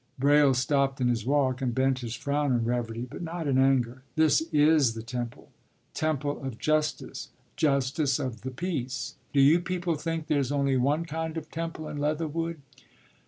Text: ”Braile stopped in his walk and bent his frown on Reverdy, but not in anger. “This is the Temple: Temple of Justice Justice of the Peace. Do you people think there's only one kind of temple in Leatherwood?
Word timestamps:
”Braile 0.19 0.55
stopped 0.55 0.99
in 0.99 1.09
his 1.09 1.27
walk 1.27 1.61
and 1.61 1.75
bent 1.75 1.99
his 1.99 2.15
frown 2.15 2.51
on 2.53 2.65
Reverdy, 2.65 3.07
but 3.07 3.21
not 3.21 3.45
in 3.45 3.59
anger. 3.59 4.01
“This 4.15 4.41
is 4.51 4.95
the 4.95 5.03
Temple: 5.03 5.49
Temple 5.93 6.43
of 6.43 6.57
Justice 6.57 7.29
Justice 7.55 8.17
of 8.17 8.41
the 8.41 8.49
Peace. 8.49 9.13
Do 9.31 9.39
you 9.39 9.59
people 9.59 9.93
think 9.93 10.25
there's 10.25 10.51
only 10.51 10.75
one 10.75 11.05
kind 11.05 11.37
of 11.37 11.51
temple 11.51 11.87
in 11.87 11.97
Leatherwood? 11.99 12.61